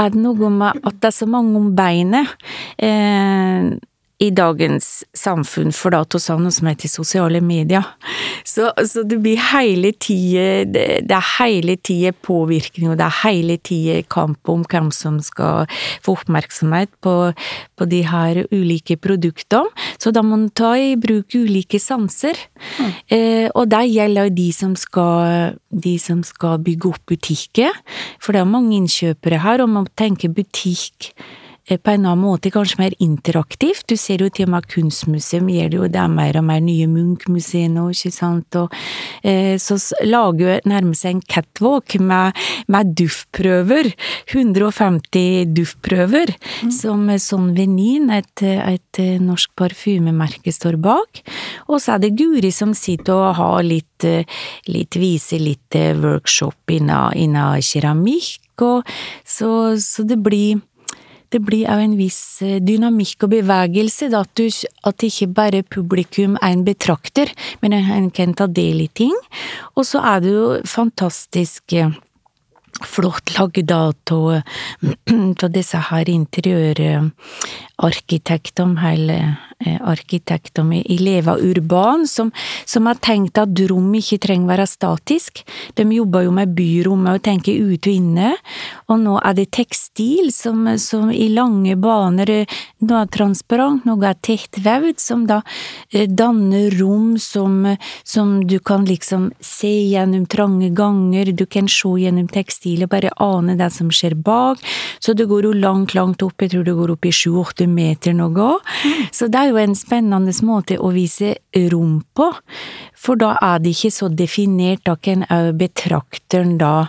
er 0.00 0.12
det 0.14 0.22
noe 0.22 0.50
med 0.52 0.80
at 0.86 0.98
det 1.00 1.10
er 1.10 1.16
så 1.16 1.28
mange 1.28 1.56
om 1.58 1.70
beinet. 1.76 2.34
Eh, 2.78 3.70
i 4.20 4.28
dagens 4.36 5.00
samfunn, 5.16 5.70
for 5.72 5.94
da 5.94 6.02
å 6.04 6.36
noe 6.40 6.52
som 6.52 6.68
heter 6.68 6.90
sosiale 6.92 7.40
medier. 7.40 7.86
Så, 8.44 8.68
så 8.84 9.04
det 9.08 9.16
blir 9.24 9.40
hele 9.50 9.94
tida 9.96 10.66
det, 10.68 10.84
det 11.08 11.16
er 11.16 11.28
hele 11.38 11.78
tida 11.80 12.12
påvirkning, 12.12 12.90
og 12.92 12.98
det 13.00 13.06
er 13.06 13.18
hele 13.22 13.56
tida 13.56 13.96
kamp 14.12 14.50
om 14.52 14.66
hvem 14.68 14.90
som 14.92 15.18
skal 15.24 15.64
få 16.04 16.18
oppmerksomhet 16.18 16.92
på, 17.00 17.16
på 17.80 17.88
de 17.88 18.02
her 18.10 18.42
ulike 18.52 18.98
produktene. 19.00 19.72
Så 20.00 20.12
da 20.12 20.22
må 20.24 20.36
man 20.36 20.48
ta 20.56 20.74
i 20.76 20.94
bruk 21.00 21.34
ulike 21.34 21.80
sanser. 21.80 22.36
Mm. 22.76 22.92
Eh, 23.16 23.48
og 23.54 23.70
det 23.72 23.84
gjelder 23.88 24.32
de 24.36 24.48
som 24.54 24.76
skal, 24.78 25.56
de 25.72 25.96
som 26.00 26.20
skal 26.26 26.60
bygge 26.64 26.92
opp 26.92 27.04
butikker, 27.08 27.72
for 28.20 28.36
det 28.36 28.44
er 28.44 28.52
mange 28.52 28.76
innkjøpere 28.76 29.40
her, 29.46 29.64
og 29.64 29.72
man 29.80 29.88
tenker 29.96 30.32
butikk 30.34 31.14
på 31.78 31.92
en 31.92 32.06
annen 32.06 32.24
måte, 32.24 32.50
kanskje 32.50 32.80
mer 32.80 32.94
interaktivt. 33.02 33.86
Du 33.90 33.96
ser 34.00 34.24
jo 34.24 34.30
til 34.32 34.48
og 34.48 34.54
med 34.54 34.68
kunstmuseum 34.70 35.50
gjør 35.52 35.70
det 35.70 35.78
jo, 35.78 35.88
det 35.92 36.00
er 36.02 36.12
mer 36.12 36.38
og 36.40 36.46
mer 36.48 36.62
nye 36.64 36.88
Munch-museer 36.90 37.70
nå, 37.72 37.88
ikke 37.94 38.12
sant, 38.14 38.58
og 38.58 38.74
eh, 39.26 39.54
så 39.60 39.78
lager 40.06 40.42
jo 40.46 40.56
nærmest 40.70 41.06
en 41.08 41.22
catwalk 41.22 41.96
med, 42.00 42.38
med 42.70 42.94
duftprøver. 42.98 43.92
150 44.30 45.52
duftprøver, 45.56 46.34
mm. 46.64 46.74
som 46.74 47.06
Sånn 47.20 47.50
Venin, 47.56 48.10
et, 48.14 48.42
et 48.42 49.00
norsk 49.22 49.52
parfymemerke, 49.58 50.52
står 50.54 50.78
bak. 50.80 51.22
Og 51.68 51.80
så 51.82 51.96
er 51.96 52.04
det 52.04 52.14
Guri 52.18 52.52
som 52.54 52.74
sitter 52.76 53.16
og 53.16 53.36
har 53.38 53.62
litt, 53.66 54.06
litt 54.70 54.98
viser 54.98 55.42
litt 55.42 55.78
workshop 56.00 56.72
innen 56.74 57.60
keramikk, 57.60 58.64
og 58.64 58.88
så, 59.24 59.76
så 59.80 60.04
det 60.04 60.18
blir 60.20 60.60
det 61.30 61.40
blir 61.46 61.68
òg 61.70 61.84
en 61.84 61.96
viss 61.98 62.40
eh, 62.42 62.58
dynamikk 62.62 63.26
og 63.26 63.34
bevegelse, 63.36 64.10
da, 64.12 64.24
at, 64.26 64.32
du, 64.38 64.48
at 64.88 65.06
ikke 65.06 65.30
bare 65.36 65.62
publikum 65.62 66.36
er 66.40 66.54
en 66.56 66.66
betrakter, 66.66 67.32
men 67.62 67.76
en 67.78 68.10
kan 68.14 68.34
ta 68.34 68.48
del 68.50 68.84
i 68.86 68.90
ting. 68.92 69.14
Og 69.76 69.86
så 69.86 70.02
er 70.14 70.24
det 70.24 70.34
jo 70.34 70.46
fantastisk 70.68 71.76
eh, 71.78 71.92
flott 72.86 73.34
lagd 73.36 73.72
av 73.74 73.94
disse 75.56 75.80
her 75.90 76.10
interiørarkitektene, 77.80 78.80
hele 78.80 79.16
arkitektom 79.20 79.50
arkitektene 79.60 80.80
i 80.88 80.96
Leva 80.98 81.36
Urban, 81.36 82.06
som, 82.08 82.30
som, 82.64 82.86
har 82.86 82.96
tenkt 83.02 83.38
at 83.38 83.60
rom 83.68 83.92
ikke 83.94 84.18
trenger 84.22 84.48
være 84.48 84.66
statisk. 84.66 85.42
De 85.76 85.84
jobber 85.84 86.24
jo 86.24 86.32
med 86.32 86.54
byrommet 86.56 87.18
og 87.18 87.24
tenker 87.26 87.58
ut 87.60 87.86
og 87.86 87.92
inne, 87.92 88.32
og 88.88 89.00
nå 89.02 89.18
er 89.20 89.36
det 89.36 89.50
tekstil 89.52 90.30
som, 90.32 90.64
som 90.80 91.10
i 91.12 91.28
lange 91.32 91.76
baner 91.76 92.46
Noe 92.80 93.02
er 93.02 93.08
transparent, 93.12 93.84
noe 93.84 94.06
er 94.08 94.16
tettvevd, 94.24 95.00
som 95.00 95.26
da 95.28 95.40
eh, 95.92 96.06
danner 96.08 96.72
rom 96.78 97.18
som, 97.20 97.66
som 98.08 98.38
du 98.48 98.56
kan 98.64 98.86
liksom 98.88 99.30
se 99.44 99.70
gjennom 99.90 100.24
trange 100.30 100.70
ganger, 100.76 101.32
du 101.36 101.44
kan 101.44 101.68
se 101.68 101.92
gjennom 102.00 102.30
tekstil 102.32 102.86
og 102.86 102.92
bare 102.94 103.12
ane 103.20 103.58
det 103.60 103.68
som 103.74 103.90
skjer 103.92 104.16
bak. 104.16 104.62
Så 105.00 105.12
det 105.16 105.28
går 105.28 105.50
jo 105.50 105.52
langt, 105.56 105.94
langt 105.98 106.24
opp, 106.24 106.40
jeg 106.40 106.54
tror 106.54 106.64
det 106.64 106.76
går 106.78 106.94
opp 106.94 107.08
i 107.08 107.12
sju–åtte 107.14 107.68
meter 107.70 108.14
gå. 108.34 108.50
Så 109.12 109.28
det 109.30 109.40
er 109.40 109.50
jo 109.50 109.60
en 109.62 109.76
spennende 109.78 110.34
måte 110.46 110.78
å 110.78 110.90
vise 110.94 111.34
rom 111.72 112.00
på, 112.14 112.30
for 112.96 113.20
da 113.20 113.36
er 113.40 113.62
det 113.62 113.74
ikke 113.76 113.92
så 113.94 114.08
definert, 114.08 114.84
da 114.84 114.96
kan 114.96 115.24
òg 115.30 115.54
betrakteren 115.60 116.58
da 116.60 116.88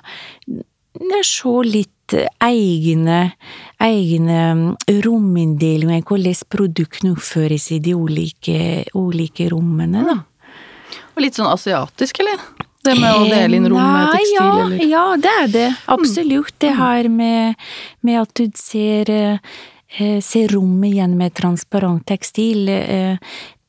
se 1.24 1.54
litt 1.66 2.16
egne, 2.44 3.20
egne 3.80 4.42
rominndelinger, 5.06 6.04
hvordan 6.04 6.42
produktene 6.52 7.14
oppføres 7.16 7.70
i 7.72 7.80
de 7.80 7.96
ulike, 7.96 8.84
ulike 8.98 9.48
rommene, 9.54 10.04
da. 10.10 10.18
Og 11.16 11.24
litt 11.24 11.38
sånn 11.40 11.52
asiatisk, 11.52 12.22
eller? 12.24 12.44
Det 12.82 12.96
med 12.98 13.14
å 13.14 13.26
dele 13.30 13.60
inn 13.60 13.68
rom 13.70 13.82
med 13.82 14.08
tekstil, 14.16 14.38
ja, 14.38 14.46
eller? 14.66 14.86
Ja, 14.90 15.04
det 15.22 15.34
er 15.44 15.52
det. 15.54 15.68
Absolutt. 15.94 16.56
Det 16.64 16.72
her 16.80 17.10
med, 17.14 17.60
med 18.02 18.22
at 18.24 18.32
du 18.40 18.48
ser, 18.58 19.12
eh, 19.98 20.20
ser 20.22 20.54
rommet 20.56 20.94
igjen 20.94 21.18
med 21.20 21.34
transparent 21.38 22.06
tekstil. 22.08 22.70
Eh, 22.70 23.18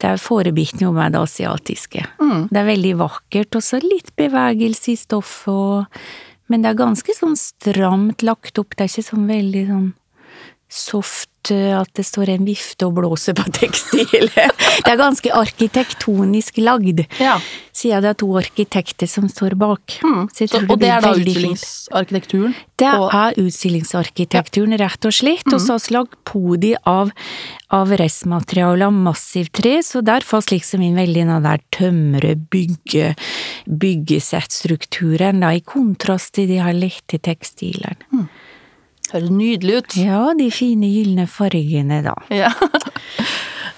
det 0.03 0.11
er 0.11 0.19
forebyggende 0.19 0.91
med 0.97 1.15
det 1.15 1.23
asiatiske. 1.23 2.05
Mm. 2.21 2.49
Det 2.51 2.61
er 2.61 2.69
veldig 2.69 2.95
vakkert, 2.99 3.57
og 3.59 3.63
så 3.63 3.79
litt 3.83 4.11
bevegelse 4.19 4.93
i 4.93 4.99
stoffet, 4.99 6.03
men 6.51 6.65
det 6.65 6.73
er 6.73 6.81
ganske 6.81 7.15
sånn 7.17 7.37
stramt 7.39 8.25
lagt 8.27 8.59
opp. 8.59 8.75
Det 8.75 8.85
er 8.87 8.91
ikke 8.91 9.11
sånn 9.13 9.29
veldig 9.31 9.67
sånn 9.71 9.91
soft 10.73 11.33
Eh, 11.51 11.73
at 11.75 11.91
det 11.99 12.05
står 12.07 12.31
en 12.37 12.45
vifte 12.47 12.87
og 12.87 12.95
blåser 13.01 13.35
på 13.35 13.49
tekstilet. 13.61 14.35
Det 14.37 14.93
er 14.93 14.99
ganske 15.01 15.33
arkitektonisk 15.35 16.61
lagd, 16.63 17.03
ja. 17.19 17.39
siden 17.75 18.05
det 18.05 18.13
er 18.13 18.19
to 18.23 18.29
arkitekter 18.39 19.11
som 19.11 19.29
står 19.31 19.57
bak. 19.59 19.99
Mm. 20.05 20.29
Så 20.31 20.47
så, 20.51 20.63
og 20.69 20.79
det 20.83 20.93
er 20.93 21.03
da 21.03 21.15
utstillingsarkitekturen? 21.17 22.55
Det 22.79 22.91
er 22.91 23.41
utstillingsarkitekturen, 23.43 24.77
rett 24.81 25.09
og 25.09 25.17
slett. 25.17 25.47
Mm. 25.49 25.57
Og 25.57 25.65
så 25.65 25.77
har 25.77 25.83
vi 25.83 25.97
lagd 25.97 26.17
podi 26.29 26.73
av, 26.89 27.11
av 27.75 27.97
restmaterialet 27.99 28.87
av 28.87 29.03
massivt 29.09 29.55
tre, 29.59 29.77
så 29.87 30.03
der 30.05 30.27
fast 30.27 30.55
liksom 30.55 30.85
inn 30.87 30.99
veldig 31.01 31.27
den 31.27 31.49
der 31.49 31.67
tømre, 31.75 32.37
bygge, 32.55 33.13
byggesettstrukturen, 33.67 35.43
da, 35.43 35.53
i 35.57 35.65
kontrast 35.67 36.37
til 36.39 36.51
de 36.51 36.63
her 36.63 36.77
lette 36.77 37.19
tekstilene. 37.23 37.99
Mm. 38.15 38.27
Høres 39.13 39.33
nydelig 39.33 39.81
ut. 39.81 39.97
Ja, 40.01 40.21
de 40.37 40.49
fine 40.55 40.89
gylne 40.89 41.27
fargene, 41.31 42.03
da. 42.07 42.17
Ja. 42.33 42.53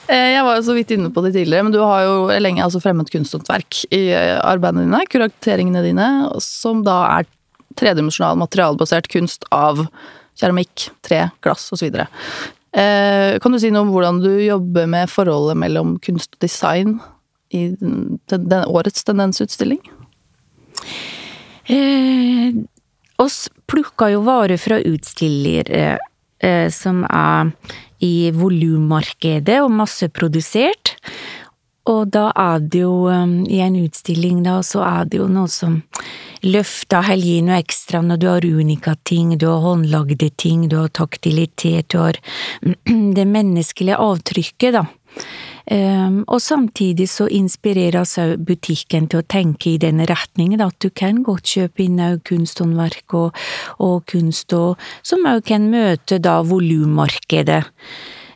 Eh, 0.05 0.35
jeg 0.35 0.45
var 0.45 0.59
jo 0.59 0.65
så 0.67 0.75
vidt 0.77 0.91
inne 0.93 1.09
på 1.09 1.23
det 1.25 1.31
tidligere, 1.33 1.65
men 1.65 1.73
du 1.73 1.79
har 1.81 2.03
jo 2.05 2.17
lenge 2.45 2.61
altså 2.61 2.77
fremmet 2.77 3.09
kunsthåndverk 3.09 3.87
i 3.89 4.03
eh, 4.13 4.35
arbeidene 4.37 4.83
dine, 4.85 4.99
kurateringene 5.09 5.81
dine, 5.81 6.09
som 6.45 6.83
da 6.85 6.99
er 7.15 7.29
tredimensjonal 7.81 8.37
materialbasert 8.37 9.09
kunst 9.09 9.49
av 9.49 9.81
keramikk, 10.37 10.91
tre, 11.09 11.23
glass 11.41 11.71
osv. 11.73 11.89
Eh, 11.97 13.39
kan 13.41 13.55
du 13.55 13.61
si 13.63 13.73
noe 13.73 13.87
om 13.87 13.95
hvordan 13.95 14.21
du 14.21 14.33
jobber 14.45 14.93
med 14.93 15.09
forholdet 15.09 15.57
mellom 15.65 15.97
kunst 16.05 16.37
og 16.37 16.45
design 16.45 16.99
i 17.55 17.71
den, 17.81 18.61
årets 18.69 19.07
tendensutstilling? 19.09 19.81
Eh, 21.71 22.61
oss 23.23 23.49
plukka 23.71 24.11
jo 24.13 24.25
varer 24.27 24.61
fra 24.61 24.81
utstillere 24.81 25.99
eh, 26.39 26.69
som 26.73 27.05
er 27.09 27.53
i 28.05 28.31
volummarkedet 28.35 29.61
og 29.65 29.73
masseprodusert. 29.73 30.97
Og 31.91 32.09
da 32.13 32.31
er 32.33 32.63
det 32.65 32.81
jo, 32.81 33.09
um, 33.13 33.43
i 33.45 33.61
en 33.61 33.77
utstilling 33.83 34.41
da, 34.47 34.59
så 34.65 34.81
er 34.87 35.09
det 35.11 35.21
jo 35.21 35.29
noe 35.29 35.51
som 35.53 35.83
løfter 36.45 37.05
helgen 37.05 37.51
og 37.53 37.59
ekstra 37.59 38.01
når 38.05 38.21
du 38.21 38.27
har 38.29 38.45
unika 38.45 38.95
ting, 39.05 39.35
du 39.41 39.47
har 39.51 39.61
håndlagde 39.65 40.31
ting, 40.41 40.67
du 40.69 40.79
har 40.81 40.93
taktilitet, 40.97 41.93
du 41.93 41.99
har 42.01 42.21
det 43.19 43.27
menneskelige 43.29 44.01
avtrykket, 44.01 44.81
da. 44.81 44.87
Um, 45.65 46.19
og 46.29 46.43
samtidig 46.45 47.07
så 47.09 47.25
inspireres 47.33 48.19
også 48.19 48.37
butikken 48.37 49.07
til 49.09 49.23
å 49.23 49.25
tenke 49.25 49.71
i 49.73 49.79
den 49.81 50.03
retningen, 50.05 50.61
at 50.61 50.77
du 50.85 50.91
kan 50.93 51.23
godt 51.25 51.55
kjøpe 51.55 51.87
inn 51.87 52.03
kunsthåndverk 52.21 53.17
og, 53.17 53.41
og, 53.79 54.05
kunst, 54.11 54.53
og, 54.53 54.77
som 55.01 55.25
òg 55.31 55.41
kan 55.49 55.71
møte 55.73 56.21
da 56.21 56.43
volummarkedet. 56.45 57.63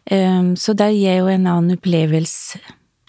Um, 0.08 0.54
så 0.56 0.72
det 0.72 0.94
gir 0.96 1.20
jo 1.20 1.28
en 1.28 1.44
annen 1.44 1.76
opplevelse 1.76 2.62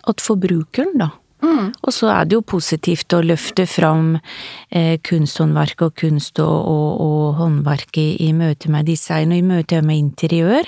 til 0.10 0.24
forbrukeren, 0.26 0.98
da. 1.00 1.14
Mm. 1.40 1.72
Og 1.72 1.94
så 1.96 2.10
er 2.12 2.28
det 2.28 2.36
jo 2.36 2.44
positivt 2.44 3.14
å 3.16 3.22
løfte 3.24 3.64
fram 3.70 4.18
eh, 4.18 4.98
kunsthåndverk 5.06 5.86
og 5.88 5.96
kunst 6.02 6.42
og, 6.44 6.58
og, 6.68 7.02
og 7.06 7.40
håndverk 7.40 8.00
i, 8.02 8.08
i, 8.28 8.34
møte 8.36 8.72
med 8.72 8.90
design 8.90 9.32
og 9.32 9.40
i 9.40 9.48
møte 9.48 9.80
med 9.86 10.02
interiør. 10.02 10.68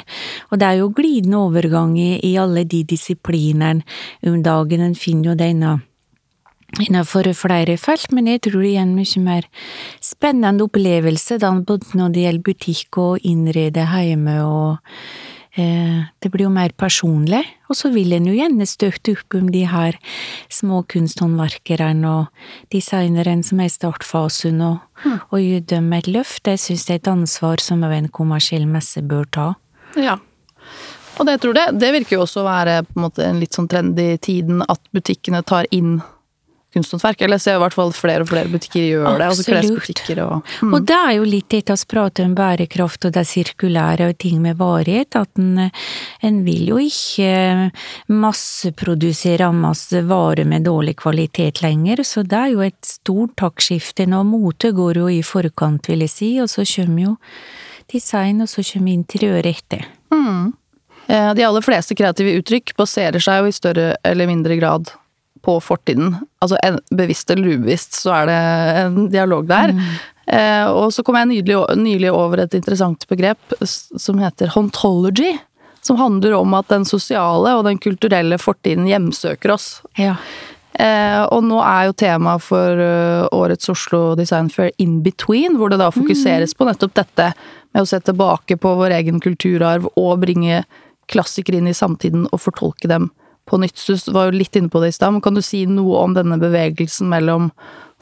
Og 0.49 0.61
det 0.61 0.69
er 0.69 0.79
jo 0.79 0.91
glidende 0.95 1.43
overgang 1.43 1.97
i, 1.99 2.13
i 2.23 2.35
alle 2.39 2.63
de 2.63 2.85
disiplinene 2.87 3.83
om 4.27 4.43
dagen. 4.43 4.85
En 4.85 4.95
finner 4.95 5.33
jo 5.33 5.39
denne 5.39 5.79
innenfor 6.79 7.27
flere 7.35 7.75
felt, 7.75 8.13
men 8.15 8.29
jeg 8.31 8.45
tror 8.47 8.63
det 8.63 8.75
er 8.77 8.85
en 8.85 8.95
mye 8.95 9.23
mer 9.25 9.47
spennende 9.99 10.63
opplevelse 10.69 11.35
da, 11.41 11.51
både 11.67 11.99
når 11.99 12.15
det 12.15 12.23
gjelder 12.25 12.47
butikk 12.47 13.01
og 13.01 13.27
innrede 13.27 13.87
hjemme 13.91 14.37
og 14.45 14.95
det 15.55 16.29
blir 16.31 16.45
jo 16.45 16.53
mer 16.53 16.71
personlig, 16.79 17.41
og 17.67 17.75
så 17.75 17.91
vil 17.91 18.13
en 18.15 18.29
jo 18.29 18.35
gjerne 18.37 18.67
støtte 18.69 19.17
opp 19.17 19.35
om 19.35 19.49
de 19.51 19.65
her 19.67 19.97
små 20.51 20.81
kunsthåndverkerne 20.87 22.07
og 22.07 22.71
designerne 22.71 23.43
som 23.43 23.59
er 23.59 23.67
i 23.67 23.73
startfasen, 23.73 24.61
og, 24.63 24.79
mm. 25.03 25.17
og 25.27 25.43
gi 25.43 25.59
dem 25.73 25.91
et 25.97 26.07
løft. 26.07 26.45
Det 26.47 26.57
synes 26.59 26.87
jeg 26.87 27.01
er 27.01 27.03
et 27.03 27.11
ansvar 27.11 27.63
som 27.63 27.83
en 27.83 28.07
kommersiell 28.07 28.67
messe 28.69 29.03
bør 29.03 29.27
ta. 29.27 29.47
Ja. 29.99 30.17
Og 31.19 31.27
det 31.27 31.41
tror 31.43 31.57
jeg, 31.59 31.75
det 31.77 31.91
virker 31.97 32.15
jo 32.15 32.23
også 32.23 32.41
å 32.41 32.47
være 32.47 32.79
på 32.87 33.03
en 33.03 33.11
en 33.27 33.43
litt 33.43 33.57
sånn 33.57 33.67
trend 33.67 33.99
i 33.99 34.15
tiden, 34.17 34.63
at 34.63 34.81
butikkene 34.95 35.43
tar 35.43 35.67
inn 35.71 35.99
kunsthåndverk. 36.73 37.21
Eller 37.21 37.39
jeg 37.39 37.45
ser 37.45 37.57
i 37.59 37.61
hvert 37.63 37.75
fall 37.77 37.93
flere 37.95 38.25
og 38.25 38.29
flere 38.31 38.51
butikker 38.51 38.85
gjør 38.85 39.07
det. 39.07 39.27
Altså 39.27 39.43
Absolutt. 39.43 39.69
klesbutikker 39.69 40.21
og 40.25 40.51
mm. 40.61 40.73
Og 40.75 40.85
det 40.89 40.97
er 40.97 41.15
jo 41.17 41.27
litt 41.27 41.49
det 41.51 41.63
vi 41.71 41.77
prater 41.91 42.27
om 42.27 42.35
bærekraft 42.37 43.07
og 43.07 43.15
det 43.15 43.25
sirkulære 43.27 44.09
og 44.11 44.17
ting 44.21 44.41
med 44.43 44.59
varighet, 44.59 45.15
at 45.19 45.41
en, 45.41 45.69
en 46.21 46.39
vil 46.45 46.71
jo 46.71 46.79
ikke 46.81 47.71
masseprodusere 48.11 49.51
masse 49.55 50.03
varer 50.07 50.47
med 50.47 50.65
dårlig 50.67 50.95
kvalitet 51.01 51.61
lenger, 51.63 52.03
så 52.07 52.23
det 52.23 52.37
er 52.37 52.53
jo 52.55 52.63
et 52.65 52.79
stort 52.87 53.35
taktskifte 53.39 54.07
nå. 54.09 54.23
Mote 54.31 54.71
går 54.75 55.01
jo 55.01 55.09
i 55.11 55.21
forkant, 55.25 55.91
vil 55.91 56.05
jeg 56.05 56.13
si, 56.13 56.31
og 56.41 56.49
så 56.51 56.65
kommer 56.67 57.05
jo 57.09 57.17
design, 57.91 58.41
og 58.41 58.49
så 58.49 58.63
kommer 58.63 58.93
interiør 58.93 59.47
etter. 59.51 59.85
Mm. 60.13 60.53
Eh, 61.07 61.33
De 61.35 61.45
aller 61.45 61.65
fleste 61.65 61.97
kreative 61.97 62.37
uttrykk 62.39 62.75
baserer 62.79 63.19
seg 63.23 63.41
jo 63.41 63.51
i 63.51 63.55
større 63.55 63.87
eller 64.07 64.29
mindre 64.29 64.57
grad 64.59 64.93
på 65.41 65.57
fortiden. 65.63 66.15
Altså 66.41 66.57
en, 66.65 66.79
bevisst 66.95 67.31
eller 67.33 67.55
ubevisst, 67.55 67.97
så 68.01 68.13
er 68.21 68.29
det 68.29 68.39
en 68.85 68.97
dialog 69.13 69.47
der. 69.49 69.75
Eh, 70.31 70.67
og 70.69 70.93
så 70.93 71.03
kom 71.03 71.17
jeg 71.19 71.27
nydelig, 71.31 71.57
nylig 71.81 72.11
over 72.13 72.43
et 72.43 72.53
interessant 72.55 73.07
begrep 73.09 73.55
som 73.65 74.21
heter 74.21 74.53
hontology. 74.55 75.33
Som 75.81 75.97
handler 75.97 76.35
om 76.37 76.53
at 76.53 76.69
den 76.69 76.85
sosiale 76.85 77.55
og 77.57 77.65
den 77.65 77.79
kulturelle 77.81 78.37
fortiden 78.37 78.85
hjemsøker 78.85 79.55
oss. 79.55 79.67
Ja. 79.97 80.13
Eh, 80.73 81.23
og 81.33 81.43
nå 81.43 81.57
er 81.65 81.89
jo 81.89 81.95
tema 81.99 82.37
for 82.39 82.79
eh, 82.79 83.25
årets 83.35 83.69
Oslo 83.73 84.13
Design 84.15 84.47
Fair 84.53 84.71
In 84.79 85.01
Between, 85.03 85.57
hvor 85.59 85.73
det 85.73 85.81
da 85.81 85.89
fokuseres 85.91 86.53
på 86.55 86.67
nettopp 86.69 86.93
dette 87.01 87.31
med 87.73 87.83
å 87.83 87.89
se 87.89 87.99
tilbake 87.99 88.55
på 88.61 88.75
vår 88.79 88.95
egen 89.01 89.19
kulturarv 89.23 89.89
og 89.99 90.21
bringe 90.23 90.61
klassikere 91.11 91.59
inn 91.59 91.67
i 91.67 91.75
samtiden 91.75 92.23
og 92.31 92.39
fortolke 92.45 92.87
dem 92.87 93.09
på 93.51 93.59
nytt. 93.61 93.79
Du 93.87 94.13
var 94.15 94.29
jo 94.29 94.39
litt 94.39 94.55
inne 94.55 94.71
på 94.71 94.81
det 94.83 94.93
i 94.93 94.95
stad, 94.95 95.13
men 95.13 95.23
kan 95.23 95.35
du 95.35 95.43
si 95.45 95.65
noe 95.67 96.05
om 96.05 96.15
denne 96.15 96.39
bevegelsen 96.41 97.11
mellom 97.11 97.51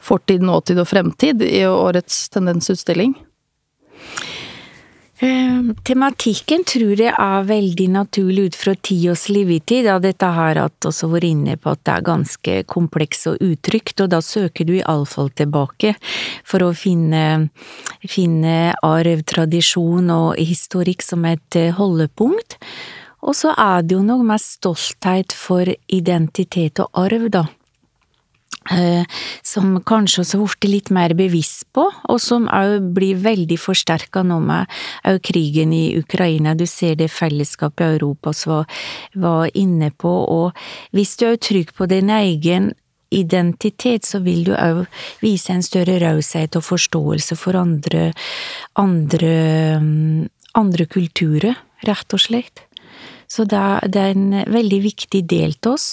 fortid, 0.00 0.44
nåtid 0.46 0.80
og 0.80 0.88
fremtid 0.88 1.42
i 1.44 1.64
årets 1.68 2.28
tendensutstilling? 2.32 3.18
Uh, 5.20 5.74
tematikken 5.84 6.62
tror 6.64 6.96
jeg 6.96 7.12
er 7.12 7.42
veldig 7.44 7.86
naturlig 7.92 8.46
ut 8.48 8.56
fra 8.56 8.72
tiårs 8.72 9.26
levetid, 9.28 9.84
da 9.84 9.98
dette 10.00 10.30
har 10.32 10.56
også 10.64 11.10
vært 11.12 11.26
inne 11.28 11.58
på 11.60 11.74
at 11.74 11.82
det 11.84 11.92
er 11.92 12.06
ganske 12.06 12.54
kompleks 12.72 13.26
og 13.28 13.42
utrygt, 13.44 14.00
og 14.00 14.14
da 14.14 14.22
søker 14.24 14.64
du 14.64 14.78
iallfall 14.78 15.28
tilbake 15.36 15.92
for 16.48 16.64
å 16.64 16.70
finne, 16.72 17.50
finne 18.08 18.72
arv, 18.80 19.26
tradisjon 19.28 20.08
og 20.14 20.40
historikk 20.40 21.04
som 21.04 21.28
et 21.28 21.60
eh, 21.60 21.74
holdepunkt. 21.76 22.56
Og 23.20 23.36
så 23.36 23.54
er 23.56 23.82
det 23.84 23.96
jo 23.98 24.02
noe 24.04 24.24
med 24.26 24.40
stolthet 24.42 25.34
for 25.36 25.68
identitet 25.92 26.80
og 26.80 27.02
arv, 27.04 27.28
da 27.32 27.46
eh, 28.70 29.04
som 29.42 29.78
kanskje 29.86 30.22
også 30.22 30.40
har 30.40 30.46
blitt 30.46 30.70
litt 30.70 30.90
mer 30.94 31.14
bevisst 31.18 31.66
på, 31.74 31.86
og 31.86 32.20
som 32.22 32.48
òg 32.48 32.90
blir 32.96 33.20
veldig 33.22 33.58
forsterka 33.60 34.22
nå 34.26 34.40
med 34.44 34.80
òg 35.08 35.20
krigen 35.26 35.72
i 35.76 35.96
Ukraina. 35.98 36.54
Du 36.54 36.66
ser 36.66 36.96
det 37.00 37.10
fellesskapet 37.12 37.96
Europa 37.96 38.32
som 38.36 38.60
var, 38.60 38.84
var 39.14 39.50
inne 39.54 39.90
på, 39.90 40.10
og 40.10 40.52
hvis 40.96 41.16
du 41.20 41.26
er 41.30 41.40
trygg 41.40 41.74
på 41.76 41.88
din 41.90 42.10
egen 42.10 42.72
identitet, 43.10 44.06
så 44.06 44.20
vil 44.22 44.44
du 44.46 44.52
òg 44.54 44.84
vise 45.22 45.52
en 45.52 45.64
større 45.66 45.98
raushet 46.02 46.54
og 46.56 46.66
forståelse 46.66 47.38
for 47.38 47.58
andre, 47.58 48.12
andre, 48.78 49.34
mm, 49.82 50.28
andre 50.54 50.86
kulturer, 50.86 51.58
rett 51.88 52.14
og 52.14 52.22
slett. 52.22 52.62
Så 53.30 53.46
det 53.46 53.58
er, 53.58 54.10
en 54.10 54.32
veldig 54.50 54.80
viktig 54.88 55.22
del 55.30 55.54
til 55.62 55.76
oss. 55.76 55.88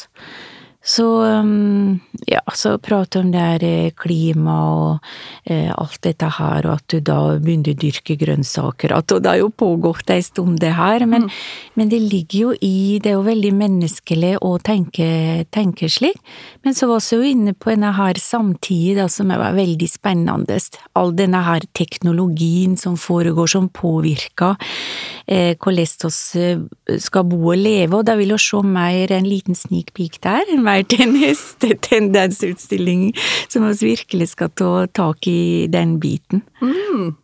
Så 0.87 1.05
um, 1.23 1.99
ja, 2.27 2.39
så 2.55 2.77
prate 2.79 3.19
om 3.19 3.31
det 3.33 3.41
her 3.43 3.63
eh, 3.67 3.89
klima 3.91 4.55
og 4.71 5.09
eh, 5.43 5.67
alt 5.73 5.99
dette 6.05 6.29
her, 6.37 6.63
og 6.63 6.77
at 6.77 6.85
du 6.93 7.01
da 7.03 7.17
begynner 7.43 7.75
å 7.75 7.79
dyrke 7.81 8.15
grønnsaker. 8.19 8.93
At 8.95 9.11
det 9.11 9.27
har 9.27 9.41
jo 9.41 9.49
pågått 9.51 10.13
ei 10.15 10.21
stund, 10.23 10.61
det 10.63 10.71
her, 10.77 11.03
men, 11.09 11.27
men 11.75 11.91
det 11.91 11.99
ligger 11.99 12.37
jo 12.39 12.53
i 12.63 12.99
Det 13.03 13.11
er 13.11 13.17
jo 13.17 13.25
veldig 13.25 13.51
menneskelig 13.57 14.31
å 14.47 14.53
tenke, 14.63 15.09
tenke 15.51 15.89
slik. 15.91 16.21
Men 16.63 16.77
så 16.77 16.87
var 16.87 17.03
vi 17.03 17.19
jo 17.19 17.33
inne 17.33 17.53
på 17.53 17.73
denne 17.73 17.91
her 17.97 18.19
samtidig, 18.21 18.95
da, 19.01 19.09
som 19.11 19.35
var 19.35 19.57
veldig 19.59 19.89
spennende. 19.91 20.57
All 20.95 21.11
denne 21.17 21.43
her 21.43 21.67
teknologien 21.77 22.77
som 22.79 22.95
foregår, 22.95 23.51
som 23.51 23.67
påvirker 23.67 24.55
eh, 25.27 25.53
hvordan 25.59 25.83
vi 26.87 26.97
skal 27.03 27.27
bo 27.27 27.43
og 27.51 27.59
leve, 27.59 27.99
og 27.99 28.07
da 28.07 28.15
vil 28.15 28.31
vi 28.37 28.41
se 28.41 28.63
mer 28.63 29.11
en 29.11 29.27
liten 29.27 29.57
sneak 29.57 29.91
peek 29.97 30.21
der, 30.23 30.55
mer 30.63 30.76
til 30.85 31.13
neste 31.15 31.73
tendensutstilling, 31.89 33.09
som 33.49 33.65
vi 33.69 33.93
virkelig 33.93 34.31
skal 34.35 34.53
ta 34.53 34.73
tak 34.93 35.27
i 35.27 35.67
den 35.71 35.97
biten. 36.03 36.43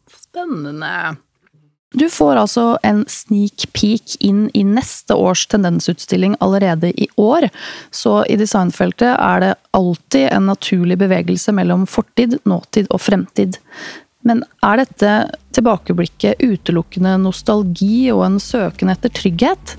Spennende. 0.10 1.16
Du 1.94 2.08
får 2.10 2.40
altså 2.42 2.64
en 2.82 3.04
sneak 3.10 3.68
peek 3.78 4.16
inn 4.26 4.48
i 4.58 4.64
neste 4.66 5.14
års 5.14 5.46
tendensutstilling 5.52 6.34
allerede 6.42 6.90
i 6.90 7.06
år, 7.22 7.52
så 7.94 8.24
i 8.26 8.38
designfeltet 8.40 9.12
er 9.14 9.44
det 9.44 9.52
alltid 9.78 10.26
en 10.32 10.50
naturlig 10.50 10.98
bevegelse 11.04 11.54
mellom 11.54 11.86
fortid, 11.86 12.40
nåtid 12.50 12.90
og 12.90 13.04
fremtid. 13.04 13.60
Men 14.26 14.42
er 14.66 14.82
dette 14.82 15.14
tilbakeblikket 15.54 16.42
utelukkende 16.42 17.14
nostalgi 17.22 18.08
og 18.16 18.26
en 18.26 18.42
søken 18.42 18.90
etter 18.94 19.14
trygghet? 19.14 19.78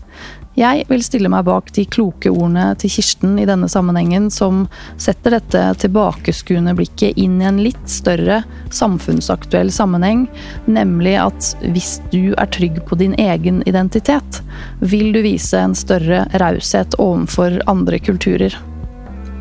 Jeg 0.54 0.84
vil 0.86 1.02
stille 1.02 1.30
meg 1.32 1.46
bak 1.48 1.72
de 1.74 1.82
kloke 1.90 2.30
ordene 2.30 2.68
til 2.78 2.92
Kirsten 2.94 3.38
i 3.42 3.46
denne 3.48 3.66
sammenhengen, 3.70 4.28
som 4.30 4.64
setter 5.02 5.34
dette 5.34 5.62
tilbakeskuende 5.82 6.76
blikket 6.78 7.18
inn 7.18 7.40
i 7.42 7.48
en 7.48 7.58
litt 7.64 7.88
større 7.90 8.42
samfunnsaktuell 8.74 9.72
sammenheng, 9.74 10.28
nemlig 10.70 11.16
at 11.24 11.50
hvis 11.64 11.96
du 12.12 12.36
er 12.38 12.52
trygg 12.54 12.78
på 12.86 13.00
din 13.02 13.16
egen 13.18 13.64
identitet, 13.66 14.44
vil 14.78 15.10
du 15.14 15.24
vise 15.26 15.58
en 15.58 15.74
større 15.74 16.22
raushet 16.38 16.94
overfor 17.02 17.58
andre 17.70 17.98
kulturer. 17.98 18.54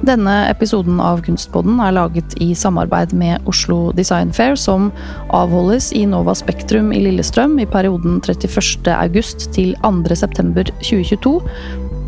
Denne 0.04 0.34
episoden 0.52 0.98
av 1.00 1.22
Kunstpodden 1.24 1.78
er 1.80 1.94
laget 1.96 2.34
i 2.44 2.50
samarbeid 2.58 3.14
med 3.16 3.46
Oslo 3.48 3.94
Design 3.96 4.34
Fair, 4.36 4.58
som 4.60 4.90
avholdes 5.32 5.94
i 5.96 6.04
Nova 6.12 6.36
Spektrum 6.36 6.92
i 6.92 7.00
Lillestrøm 7.06 7.56
i 7.64 7.68
perioden 7.70 8.20
31. 8.20 8.92
august 8.98 9.48
til 9.56 9.72
2. 9.86 10.18
september 10.20 10.68
2022. 10.82 11.38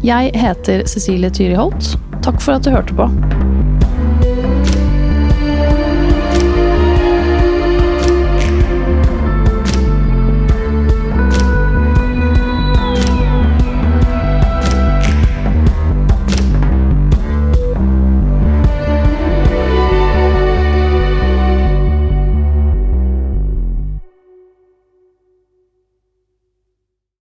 Jeg 0.03 0.35
heter 0.35 0.83
Cecilie 0.91 1.31
Tyri 1.31 1.55
Holt. 1.55 1.95
Takk 2.25 2.43
for 2.43 2.59
at 2.59 2.67
du 2.67 2.75
hørte 2.75 2.99
på. 2.99 3.07